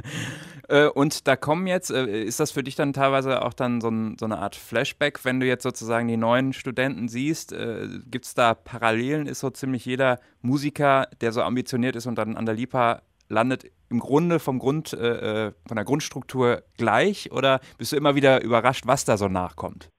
Äh, 0.72 0.88
und 0.88 1.28
da 1.28 1.36
kommen 1.36 1.66
jetzt, 1.66 1.90
äh, 1.90 2.06
ist 2.06 2.40
das 2.40 2.52
für 2.52 2.62
dich 2.62 2.76
dann 2.76 2.94
teilweise 2.94 3.44
auch 3.44 3.56
dann 3.56 3.82
so, 3.82 3.90
ein, 3.90 4.18
so, 4.20 4.26
eine 4.26 4.38
Art 4.38 4.56
Flashback, 4.56 5.26
wenn 5.26 5.40
du 5.40 5.48
jetzt 5.48 5.64
sozusagen 5.64 6.08
die 6.08 6.16
neuen 6.16 6.54
Studenten 6.54 7.08
siehst? 7.08 7.54
Äh, 7.54 7.88
Gibt 8.06 8.26
es 8.26 8.36
da 8.36 8.54
Parallelen? 8.54 9.26
Ist 9.26 9.40
so 9.40 9.50
ziemlich 9.50 9.84
jeder 9.84 10.20
Musiker, 10.44 11.08
der 11.22 11.32
so 11.32 11.42
ambitioniert 11.42 11.96
ist 11.96 12.06
und 12.06 12.20
dann 12.20 12.38
an 12.38 12.46
der 12.46 12.54
LIPA 12.54 13.02
landet, 13.30 13.72
im 13.90 14.00
Grunde 14.00 14.38
vom 14.38 14.60
Grund, 14.60 14.94
äh, 14.94 15.54
von 15.68 15.76
der 15.76 15.86
Grundstruktur 15.86 16.62
gleich? 16.78 17.32
Oder 17.32 17.62
bist 17.80 17.92
du 17.92 17.98
immer 17.98 18.14
wieder 18.14 18.44
überrascht, 18.44 18.86
was 18.86 19.06
da 19.06 19.18
so 19.18 19.28
nachkommt? 19.28 19.90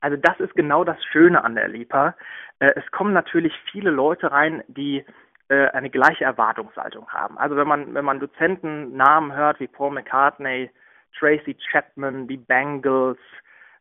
Also 0.00 0.16
das 0.16 0.40
ist 0.40 0.54
genau 0.54 0.84
das 0.84 0.96
Schöne 1.12 1.44
an 1.44 1.54
der 1.54 1.68
LIPA. 1.68 2.16
es 2.60 2.90
kommen 2.92 3.12
natürlich 3.12 3.52
viele 3.70 3.90
Leute 3.90 4.32
rein, 4.32 4.64
die 4.68 5.04
äh, 5.48 5.68
eine 5.68 5.90
gleiche 5.90 6.24
Erwartungshaltung 6.24 7.08
haben. 7.08 7.38
Also 7.38 7.56
wenn 7.56 7.68
man, 7.68 7.94
wenn 7.94 8.04
man 8.04 8.20
Dozentennamen 8.20 9.34
hört 9.34 9.60
wie 9.60 9.66
Paul 9.66 9.92
McCartney, 9.92 10.70
Tracy 11.18 11.54
Chapman, 11.54 12.28
die 12.28 12.36
Bangles, 12.36 13.18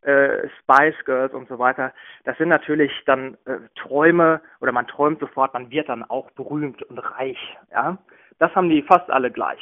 äh, 0.02 0.48
Spice 0.60 1.04
Girls 1.06 1.34
und 1.34 1.48
so 1.50 1.60
weiter, 1.60 1.94
das 2.24 2.38
sind 2.38 2.50
natürlich 2.50 2.92
dann 3.06 3.36
äh, 3.46 3.58
Träume 3.76 4.42
oder 4.62 4.72
man 4.72 4.88
träumt 4.88 5.20
sofort, 5.20 5.54
man 5.54 5.70
wird 5.70 5.90
dann 5.90 6.04
auch 6.04 6.32
berühmt 6.32 6.84
und 6.84 7.00
reich. 7.00 7.58
Ja, 7.72 7.98
das 8.40 8.54
haben 8.56 8.70
die 8.70 8.84
fast 8.84 9.10
alle 9.10 9.32
gleich. 9.32 9.60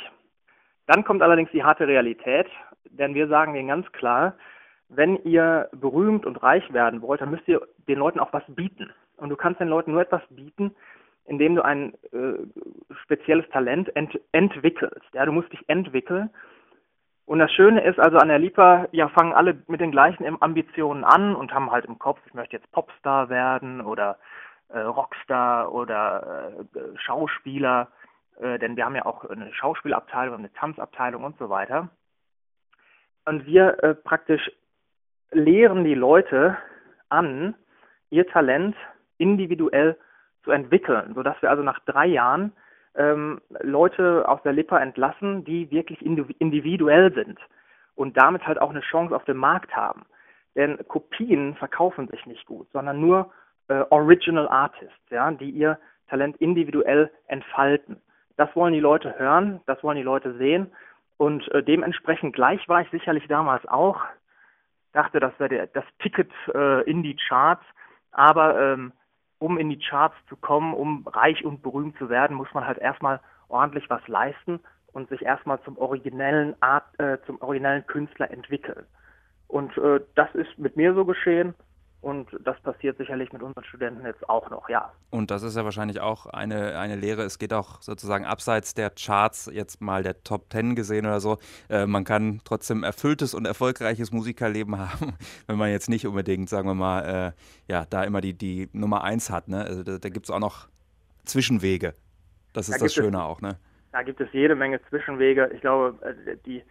Dann 0.87 1.03
kommt 1.03 1.23
allerdings 1.23 1.49
die 1.51 1.63
harte 1.63 1.87
Realität, 1.87 2.47
denn 2.85 3.15
wir 3.15 3.27
sagen 3.27 3.53
denen 3.53 3.69
ganz 3.69 3.91
klar, 3.91 4.35
wenn 4.89 5.17
ihr 5.23 5.69
berühmt 5.71 6.25
und 6.25 6.43
reich 6.43 6.71
werden 6.71 7.01
wollt, 7.01 7.21
dann 7.21 7.31
müsst 7.31 7.47
ihr 7.47 7.61
den 7.87 7.97
Leuten 7.97 8.19
auch 8.19 8.33
was 8.33 8.43
bieten. 8.47 8.91
Und 9.17 9.29
du 9.29 9.35
kannst 9.35 9.59
den 9.59 9.69
Leuten 9.69 9.93
nur 9.93 10.01
etwas 10.01 10.21
bieten, 10.29 10.75
indem 11.25 11.55
du 11.55 11.63
ein 11.63 11.93
äh, 12.11 12.37
spezielles 13.03 13.47
Talent 13.49 13.95
ent 13.95 14.19
entwickelst. 14.31 15.05
Ja, 15.13 15.25
du 15.25 15.31
musst 15.31 15.51
dich 15.51 15.63
entwickeln. 15.67 16.29
Und 17.25 17.39
das 17.39 17.51
Schöne 17.51 17.83
ist 17.83 17.99
also 17.99 18.17
an 18.17 18.27
der 18.27 18.37
LIPA, 18.37 18.87
ja, 18.91 19.09
fangen 19.09 19.33
alle 19.33 19.57
mit 19.67 19.81
den 19.81 19.91
gleichen 19.91 20.41
Ambitionen 20.41 21.03
an 21.03 21.35
und 21.35 21.53
haben 21.53 21.71
halt 21.71 21.85
im 21.85 21.97
Kopf, 21.97 22.19
ich 22.27 22.35
möchte 22.35 22.55
jetzt 22.55 22.71
Popstar 22.71 23.29
werden 23.29 23.81
oder 23.81 24.19
äh, 24.69 24.79
Rockstar 24.79 25.73
oder 25.73 26.53
äh, 26.75 26.79
Schauspieler, 26.97 27.89
äh, 28.39 28.59
denn 28.59 28.75
wir 28.75 28.85
haben 28.85 28.95
ja 28.95 29.05
auch 29.05 29.25
eine 29.25 29.51
Schauspielabteilung, 29.53 30.37
eine 30.37 30.53
Tanzabteilung 30.53 31.23
und 31.23 31.37
so 31.39 31.49
weiter. 31.49 31.89
Und 33.25 33.47
wir 33.47 33.83
äh, 33.83 33.95
praktisch 33.95 34.51
lehren 35.31 35.83
die 35.83 35.95
Leute 35.95 36.57
an, 37.09 37.55
ihr 38.11 38.27
Talent 38.27 38.75
individuell 39.17 39.97
zu 40.45 40.51
entwickeln, 40.51 41.13
sodass 41.13 41.41
wir 41.41 41.49
also 41.49 41.63
nach 41.63 41.79
drei 41.79 42.05
Jahren 42.05 42.53
ähm, 42.95 43.41
Leute 43.61 44.27
aus 44.27 44.41
der 44.43 44.53
Lippe 44.53 44.77
entlassen, 44.77 45.43
die 45.43 45.69
wirklich 45.71 46.01
individuell 46.01 47.13
sind 47.13 47.37
und 47.95 48.15
damit 48.15 48.47
halt 48.47 48.61
auch 48.61 48.69
eine 48.69 48.81
Chance 48.81 49.13
auf 49.13 49.25
dem 49.25 49.37
Markt 49.37 49.75
haben. 49.75 50.05
Denn 50.55 50.77
Kopien 50.87 51.55
verkaufen 51.55 52.07
sich 52.07 52.25
nicht 52.25 52.45
gut, 52.45 52.67
sondern 52.71 53.01
nur 53.01 53.31
äh, 53.67 53.83
Original 53.89 54.47
Artists, 54.47 55.09
ja, 55.09 55.29
die 55.31 55.49
ihr 55.49 55.77
Talent 56.07 56.37
individuell 56.37 57.11
entfalten. 57.27 57.97
Das 58.37 58.55
wollen 58.55 58.73
die 58.73 58.79
Leute 58.79 59.17
hören, 59.17 59.59
das 59.65 59.83
wollen 59.83 59.97
die 59.97 60.03
Leute 60.03 60.37
sehen 60.37 60.71
und 61.17 61.47
äh, 61.51 61.63
dementsprechend 61.63 62.35
gleich 62.35 62.67
war 62.69 62.81
ich 62.81 62.89
sicherlich 62.91 63.27
damals 63.27 63.65
auch. 63.67 64.01
Dachte, 64.93 65.19
das 65.19 65.37
wäre 65.39 65.67
das 65.73 65.83
Ticket 65.99 66.31
äh, 66.53 66.89
in 66.89 67.03
die 67.03 67.15
Charts, 67.15 67.65
aber 68.11 68.59
ähm, 68.59 68.93
um 69.45 69.59
in 69.59 69.69
die 69.69 69.77
Charts 69.77 70.15
zu 70.27 70.35
kommen, 70.35 70.73
um 70.73 71.05
reich 71.07 71.45
und 71.45 71.61
berühmt 71.61 71.95
zu 71.99 72.09
werden, 72.09 72.35
muss 72.35 72.51
man 72.55 72.65
halt 72.65 72.79
erstmal 72.79 73.19
ordentlich 73.47 73.87
was 73.91 74.05
leisten 74.07 74.59
und 74.91 75.07
sich 75.09 75.21
erstmal 75.21 75.61
zum 75.61 75.77
originellen 75.77 76.55
Art, 76.61 76.85
äh, 76.99 77.19
zum 77.27 77.39
originellen 77.41 77.85
Künstler 77.85 78.31
entwickeln. 78.31 78.85
Und 79.47 79.77
äh, 79.77 79.99
das 80.15 80.33
ist 80.33 80.57
mit 80.57 80.77
mir 80.77 80.95
so 80.95 81.05
geschehen. 81.05 81.53
Und 82.05 82.27
das 82.43 82.61
passiert 82.61 82.99
sicherlich 82.99 83.33
mit 83.33 83.41
unseren 83.41 83.63
Studenten 83.63 84.05
jetzt 84.05 84.29
auch 84.29 84.47
noch, 84.51 84.69
ja. 84.69 84.91
Und 85.09 85.31
das 85.31 85.41
ist 85.41 85.57
ja 85.57 85.63
wahrscheinlich 85.63 86.01
auch 86.01 86.27
eine, 86.27 86.77
eine 86.77 86.95
Lehre. 86.95 87.23
Es 87.23 87.39
geht 87.39 87.51
auch 87.51 87.81
sozusagen 87.81 88.25
abseits 88.25 88.75
der 88.75 88.91
Charts, 88.91 89.49
jetzt 89.51 89.81
mal 89.81 90.03
der 90.03 90.23
Top 90.23 90.51
Ten 90.51 90.75
gesehen 90.75 91.07
oder 91.07 91.19
so. 91.19 91.39
Äh, 91.67 91.87
man 91.87 92.03
kann 92.03 92.41
trotzdem 92.43 92.83
erfülltes 92.83 93.33
und 93.33 93.47
erfolgreiches 93.47 94.11
Musikerleben 94.11 94.77
haben, 94.77 95.15
wenn 95.47 95.57
man 95.57 95.71
jetzt 95.71 95.89
nicht 95.89 96.05
unbedingt, 96.05 96.47
sagen 96.47 96.67
wir 96.67 96.75
mal, 96.75 97.33
äh, 97.69 97.71
ja, 97.71 97.85
da 97.89 98.03
immer 98.03 98.21
die, 98.21 98.37
die 98.37 98.69
Nummer 98.71 99.03
eins 99.03 99.31
hat. 99.31 99.47
Ne? 99.47 99.63
Also 99.63 99.81
da, 99.81 99.97
da 99.97 100.09
gibt 100.09 100.27
es 100.27 100.29
auch 100.29 100.37
noch 100.37 100.67
Zwischenwege. 101.23 101.95
Das 102.53 102.69
ist 102.69 102.81
da 102.81 102.85
das 102.85 102.93
Schöne 102.93 103.17
es, 103.17 103.23
auch, 103.23 103.41
ne? 103.41 103.57
Da 103.93 104.03
gibt 104.03 104.21
es 104.21 104.31
jede 104.31 104.53
Menge 104.53 104.79
Zwischenwege. 104.89 105.49
Ich 105.55 105.61
glaube, 105.61 105.97
äh, 106.05 106.37
die, 106.45 106.61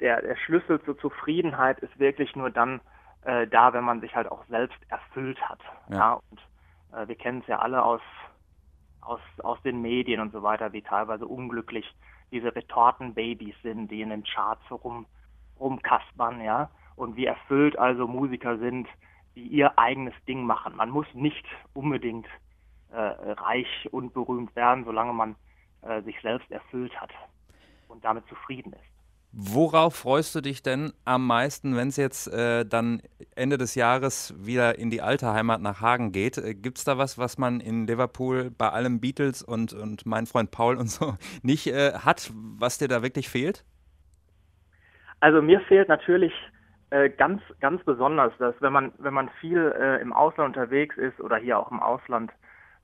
der, 0.00 0.20
der 0.20 0.36
Schlüssel 0.36 0.78
zur 0.82 0.98
Zufriedenheit 0.98 1.78
ist 1.78 1.98
wirklich 1.98 2.36
nur 2.36 2.50
dann, 2.50 2.82
äh, 3.24 3.46
da, 3.46 3.72
wenn 3.72 3.84
man 3.84 4.00
sich 4.00 4.14
halt 4.14 4.30
auch 4.30 4.44
selbst 4.48 4.78
erfüllt 4.88 5.40
hat. 5.40 5.60
Ja. 5.88 5.96
ja? 5.96 6.20
Und 6.30 6.40
äh, 6.92 7.08
wir 7.08 7.16
kennen 7.16 7.40
es 7.40 7.46
ja 7.46 7.58
alle 7.58 7.82
aus, 7.82 8.00
aus, 9.00 9.20
aus 9.42 9.60
den 9.62 9.80
Medien 9.82 10.20
und 10.20 10.32
so 10.32 10.42
weiter, 10.42 10.72
wie 10.72 10.82
teilweise 10.82 11.26
unglücklich 11.26 11.86
diese 12.30 12.54
Retortenbabys 12.54 13.54
sind, 13.62 13.90
die 13.90 14.00
in 14.00 14.10
den 14.10 14.24
Charts 14.24 14.62
rum, 14.70 15.06
rumkaspern, 15.58 16.40
ja. 16.40 16.70
Und 16.96 17.16
wie 17.16 17.26
erfüllt 17.26 17.78
also 17.78 18.06
Musiker 18.06 18.58
sind, 18.58 18.88
die 19.34 19.46
ihr 19.46 19.78
eigenes 19.78 20.14
Ding 20.28 20.44
machen. 20.44 20.76
Man 20.76 20.90
muss 20.90 21.06
nicht 21.12 21.44
unbedingt 21.72 22.26
äh, 22.92 22.98
reich 22.98 23.88
und 23.90 24.14
berühmt 24.14 24.54
werden, 24.54 24.84
solange 24.84 25.12
man 25.12 25.34
äh, 25.82 26.02
sich 26.02 26.20
selbst 26.22 26.50
erfüllt 26.50 26.98
hat 27.00 27.10
und 27.88 28.04
damit 28.04 28.26
zufrieden 28.28 28.72
ist. 28.72 28.94
Worauf 29.36 29.96
freust 29.96 30.32
du 30.36 30.40
dich 30.40 30.62
denn 30.62 30.92
am 31.04 31.26
meisten, 31.26 31.74
wenn 31.74 31.88
es 31.88 31.96
jetzt 31.96 32.28
äh, 32.28 32.64
dann 32.64 33.02
Ende 33.36 33.58
des 33.58 33.74
Jahres 33.74 34.34
wieder 34.38 34.78
in 34.78 34.90
die 34.90 35.02
alte 35.02 35.32
Heimat 35.32 35.60
nach 35.60 35.80
Hagen 35.80 36.12
geht? 36.12 36.38
Äh, 36.38 36.54
Gibt 36.54 36.78
es 36.78 36.84
da 36.84 36.98
was, 36.98 37.18
was 37.18 37.38
man 37.38 37.60
in 37.60 37.86
Liverpool 37.86 38.50
bei 38.50 38.68
allem 38.68 39.00
Beatles 39.00 39.42
und, 39.42 39.72
und 39.72 40.06
mein 40.06 40.26
Freund 40.26 40.50
Paul 40.50 40.76
und 40.76 40.88
so 40.88 41.16
nicht 41.42 41.66
äh, 41.66 41.92
hat, 41.92 42.30
was 42.34 42.78
dir 42.78 42.88
da 42.88 43.02
wirklich 43.02 43.28
fehlt? 43.28 43.64
Also 45.20 45.40
mir 45.40 45.60
fehlt 45.60 45.88
natürlich 45.88 46.32
äh, 46.90 47.10
ganz, 47.10 47.42
ganz 47.60 47.82
besonders, 47.84 48.32
dass 48.38 48.54
wenn 48.60 48.72
man, 48.72 48.92
wenn 48.98 49.14
man 49.14 49.28
viel 49.40 49.74
äh, 49.78 50.00
im 50.00 50.12
Ausland 50.12 50.56
unterwegs 50.56 50.96
ist 50.96 51.18
oder 51.20 51.36
hier 51.36 51.58
auch 51.58 51.70
im 51.70 51.80
Ausland, 51.80 52.30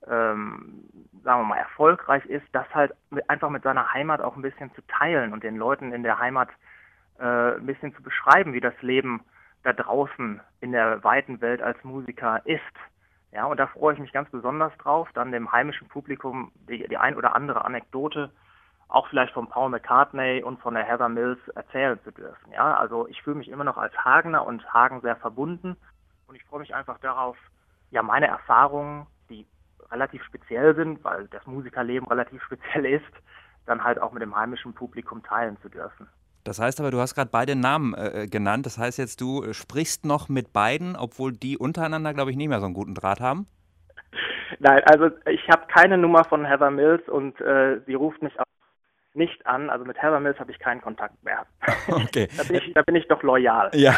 ähm, 0.08 0.84
sagen 1.22 1.42
wir 1.42 1.44
mal, 1.44 1.58
erfolgreich 1.58 2.24
ist, 2.26 2.46
das 2.52 2.66
halt 2.74 2.92
mit, 3.10 3.28
einfach 3.28 3.50
mit 3.50 3.62
seiner 3.62 3.92
Heimat 3.92 4.20
auch 4.20 4.36
ein 4.36 4.42
bisschen 4.42 4.72
zu 4.74 4.82
teilen 4.88 5.32
und 5.32 5.44
den 5.44 5.56
Leuten 5.56 5.92
in 5.92 6.02
der 6.02 6.18
Heimat 6.18 6.48
äh, 7.18 7.56
ein 7.56 7.66
bisschen 7.66 7.94
zu 7.94 8.02
beschreiben, 8.02 8.52
wie 8.54 8.60
das 8.60 8.74
Leben 8.80 9.20
da 9.62 9.72
draußen 9.72 10.40
in 10.60 10.72
der 10.72 11.02
weiten 11.04 11.40
Welt 11.40 11.62
als 11.62 11.82
Musiker 11.84 12.40
ist. 12.46 12.60
Ja, 13.32 13.44
und 13.46 13.58
da 13.58 13.66
freue 13.68 13.94
ich 13.94 14.00
mich 14.00 14.12
ganz 14.12 14.30
besonders 14.30 14.76
drauf, 14.78 15.08
dann 15.14 15.32
dem 15.32 15.52
heimischen 15.52 15.88
Publikum 15.88 16.50
die, 16.68 16.86
die 16.88 16.96
ein 16.96 17.16
oder 17.16 17.34
andere 17.36 17.64
Anekdote 17.64 18.30
auch 18.90 19.06
vielleicht 19.08 19.32
von 19.32 19.48
Paul 19.48 19.70
McCartney 19.70 20.42
und 20.42 20.60
von 20.60 20.74
der 20.74 20.84
Heather 20.84 21.08
Mills 21.08 21.38
erzählen 21.54 21.98
zu 22.02 22.10
dürfen. 22.10 22.52
Ja, 22.52 22.74
also 22.74 23.06
ich 23.06 23.22
fühle 23.22 23.36
mich 23.36 23.48
immer 23.48 23.64
noch 23.64 23.76
als 23.76 23.96
Hagener 23.96 24.44
und 24.44 24.72
Hagen 24.72 25.00
sehr 25.00 25.16
verbunden 25.16 25.76
und 26.26 26.34
ich 26.34 26.44
freue 26.44 26.60
mich 26.60 26.74
einfach 26.74 26.98
darauf, 26.98 27.36
ja, 27.90 28.02
meine 28.02 28.26
Erfahrungen, 28.26 29.06
die 29.28 29.46
relativ 29.90 30.22
speziell 30.24 30.74
sind, 30.74 31.02
weil 31.04 31.28
das 31.28 31.46
Musikerleben 31.46 32.08
relativ 32.08 32.42
speziell 32.46 32.86
ist, 32.86 33.12
dann 33.66 33.84
halt 33.84 34.00
auch 34.00 34.12
mit 34.12 34.22
dem 34.22 34.34
heimischen 34.34 34.74
Publikum 34.74 35.22
teilen 35.22 35.56
zu 35.60 35.68
dürfen. 35.68 36.08
Das 36.44 36.58
heißt 36.58 36.80
aber, 36.80 36.90
du 36.90 36.98
hast 36.98 37.14
gerade 37.14 37.30
beide 37.30 37.54
Namen 37.54 37.94
äh, 37.94 38.26
genannt. 38.30 38.66
Das 38.66 38.78
heißt 38.78 38.98
jetzt, 38.98 39.20
du 39.20 39.44
äh, 39.44 39.54
sprichst 39.54 40.04
noch 40.04 40.28
mit 40.28 40.52
beiden, 40.52 40.96
obwohl 40.96 41.32
die 41.32 41.58
untereinander, 41.58 42.14
glaube 42.14 42.30
ich, 42.30 42.36
nicht 42.36 42.48
mehr 42.48 42.60
so 42.60 42.66
einen 42.66 42.74
guten 42.74 42.94
Draht 42.94 43.20
haben? 43.20 43.46
Nein, 44.58 44.82
also 44.84 45.10
ich 45.26 45.48
habe 45.48 45.66
keine 45.68 45.96
Nummer 45.96 46.24
von 46.24 46.44
Heather 46.44 46.70
Mills 46.70 47.08
und 47.08 47.40
äh, 47.40 47.80
sie 47.86 47.94
ruft 47.94 48.22
mich 48.22 48.38
auch 48.38 48.44
nicht 49.14 49.46
an. 49.46 49.70
Also 49.70 49.84
mit 49.84 50.00
Heather 50.00 50.20
Mills 50.20 50.38
habe 50.38 50.50
ich 50.50 50.58
keinen 50.58 50.80
Kontakt 50.80 51.22
mehr. 51.24 51.46
Okay. 51.88 52.28
da, 52.36 52.44
bin 52.44 52.56
ich, 52.56 52.72
da 52.74 52.82
bin 52.82 52.94
ich 52.96 53.08
doch 53.08 53.22
loyal. 53.22 53.70
Ja, 53.74 53.94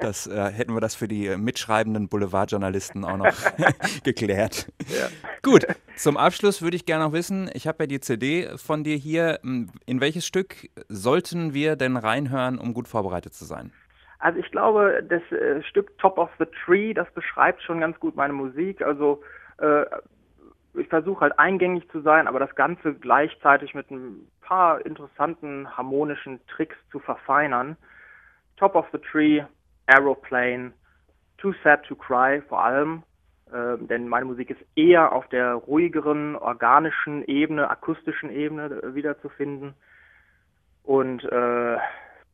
das 0.00 0.26
äh, 0.26 0.50
hätten 0.50 0.74
wir 0.74 0.80
das 0.80 0.94
für 0.94 1.08
die 1.08 1.26
äh, 1.26 1.36
mitschreibenden 1.36 2.08
Boulevardjournalisten 2.08 3.04
auch 3.04 3.16
noch 3.16 3.34
geklärt. 4.04 4.72
Ja. 4.88 5.08
Gut, 5.42 5.66
zum 5.98 6.16
Abschluss 6.16 6.62
würde 6.62 6.76
ich 6.76 6.86
gerne 6.86 7.04
noch 7.04 7.12
wissen, 7.12 7.50
ich 7.52 7.66
habe 7.66 7.82
ja 7.82 7.86
die 7.86 8.00
CD 8.00 8.48
von 8.56 8.84
dir 8.84 8.96
hier. 8.96 9.40
In 9.42 10.00
welches 10.00 10.26
Stück 10.26 10.70
sollten 10.88 11.54
wir 11.54 11.76
denn 11.76 11.96
reinhören, 11.96 12.58
um 12.58 12.72
gut 12.72 12.88
vorbereitet 12.88 13.34
zu 13.34 13.44
sein? 13.44 13.72
Also 14.20 14.38
ich 14.40 14.50
glaube, 14.50 15.04
das 15.08 15.22
äh, 15.30 15.62
Stück 15.62 15.96
Top 15.98 16.18
of 16.18 16.30
the 16.38 16.46
Tree, 16.64 16.92
das 16.92 17.10
beschreibt 17.12 17.62
schon 17.62 17.80
ganz 17.80 17.98
gut 18.00 18.16
meine 18.16 18.32
Musik. 18.32 18.82
Also 18.82 19.22
äh, 19.58 19.84
ich 20.74 20.88
versuche 20.88 21.20
halt 21.20 21.38
eingängig 21.38 21.88
zu 21.90 22.00
sein, 22.00 22.26
aber 22.26 22.38
das 22.38 22.54
Ganze 22.54 22.94
gleichzeitig 22.94 23.74
mit 23.74 23.90
ein 23.90 24.28
paar 24.40 24.84
interessanten 24.84 25.76
harmonischen 25.76 26.40
Tricks 26.46 26.76
zu 26.90 26.98
verfeinern. 26.98 27.76
Top 28.56 28.74
of 28.74 28.86
the 28.92 28.98
Tree, 28.98 29.42
Aeroplane, 29.86 30.72
Too 31.38 31.54
Sad 31.62 31.84
to 31.84 31.94
Cry 31.94 32.42
vor 32.48 32.64
allem, 32.64 33.04
äh, 33.52 33.78
denn 33.78 34.08
meine 34.08 34.26
Musik 34.26 34.50
ist 34.50 34.60
eher 34.76 35.12
auf 35.12 35.28
der 35.28 35.54
ruhigeren, 35.54 36.36
organischen 36.36 37.24
Ebene, 37.24 37.70
akustischen 37.70 38.30
Ebene 38.30 38.66
äh, 38.66 38.94
wiederzufinden. 38.94 39.74
Und 40.82 41.24
äh, 41.24 41.76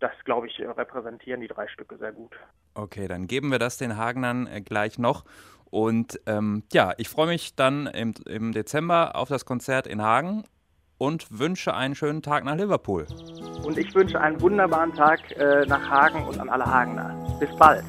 das, 0.00 0.12
glaube 0.25 0.49
ich, 0.49 0.61
repräsentieren 0.61 1.40
die 1.40 1.49
drei 1.49 1.66
Stücke 1.68 1.97
sehr 1.97 2.12
gut. 2.12 2.37
Okay, 2.75 3.09
dann 3.09 3.26
geben 3.26 3.50
wir 3.50 3.59
das 3.59 3.78
den 3.78 3.97
Hagenern 3.97 4.47
äh, 4.47 4.61
gleich 4.61 4.99
noch. 4.99 5.25
Und 5.71 6.21
ähm, 6.26 6.62
ja, 6.73 6.92
ich 6.99 7.09
freue 7.09 7.26
mich 7.26 7.56
dann 7.56 7.87
im, 7.87 8.14
im 8.26 8.52
Dezember 8.52 9.16
auf 9.16 9.28
das 9.28 9.44
Konzert 9.44 9.87
in 9.87 10.02
Hagen 10.02 10.44
und 10.99 11.38
wünsche 11.38 11.75
einen 11.75 11.94
schönen 11.94 12.23
Tag 12.23 12.44
nach 12.44 12.56
Liverpool. 12.56 13.06
Und 13.64 13.78
ich 13.78 13.94
wünsche 13.94 14.21
einen 14.21 14.40
wunderbaren 14.40 14.92
Tag 14.94 15.21
äh, 15.33 15.66
nach 15.66 15.88
Hagen 15.88 16.25
und 16.25 16.38
an 16.38 16.49
alle 16.49 16.64
Hagener. 16.64 17.38
Bis 17.40 17.50
bald. 17.56 17.85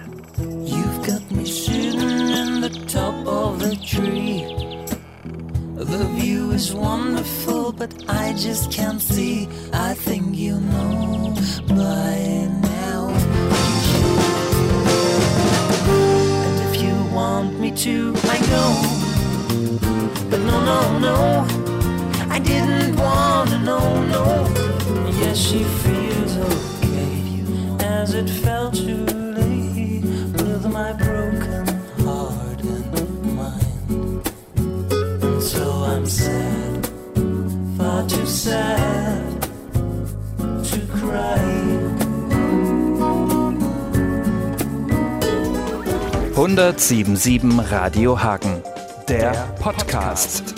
Of 3.28 3.62
a 3.62 3.76
tree. 3.76 4.46
The 5.76 6.08
view 6.16 6.52
is 6.52 6.74
wonderful, 6.74 7.72
but 7.72 7.94
I 8.08 8.34
just 8.34 8.72
can't 8.72 9.02
see. 9.02 9.48
I 9.74 9.94
think 9.94 10.36
you 10.36 10.60
know 10.60 11.34
by 11.68 12.48
now. 12.62 13.10
And 16.46 16.58
if 16.68 16.82
you 16.82 16.96
want 17.14 17.60
me 17.60 17.72
to, 17.72 18.14
I 18.26 18.40
know. 18.52 18.72
But 20.30 20.40
no, 20.40 20.58
no, 20.72 21.00
no, 21.00 21.48
I 22.30 22.40
didn't 22.40 22.96
want 22.96 23.50
to 23.50 23.60
know, 23.60 24.06
no. 24.06 24.26
Yes, 25.20 25.38
she 25.38 25.64
feels 25.64 26.38
okay 26.38 27.44
as 27.80 28.14
it 28.14 28.30
fell 28.30 28.72
too 28.72 29.15
1077 46.46 47.60
Radio 47.72 48.22
Hagen, 48.22 48.62
der 49.08 49.32
Podcast. 49.60 50.54